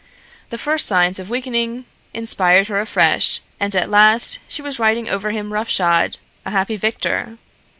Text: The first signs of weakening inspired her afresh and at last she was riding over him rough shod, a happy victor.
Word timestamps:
The 0.49 0.57
first 0.57 0.87
signs 0.87 1.19
of 1.19 1.29
weakening 1.29 1.85
inspired 2.11 2.69
her 2.69 2.79
afresh 2.79 3.39
and 3.59 3.75
at 3.75 3.87
last 3.87 4.39
she 4.47 4.63
was 4.63 4.79
riding 4.79 5.07
over 5.07 5.29
him 5.29 5.53
rough 5.53 5.69
shod, 5.69 6.17
a 6.43 6.49
happy 6.49 6.75
victor. 6.75 7.37